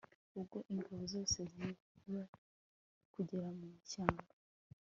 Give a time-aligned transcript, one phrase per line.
[0.39, 2.21] ubwo ingabo zose ziza
[3.13, 4.31] kugera mu ishyamba